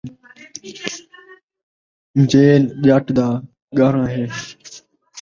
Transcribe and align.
jail 2.31 2.63
ڄٹ 2.85 3.05
دا 3.17 3.27
ڳاہݨا 3.77 4.05
ہے 4.13 4.25